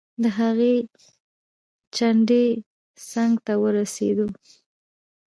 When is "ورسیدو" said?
3.63-4.27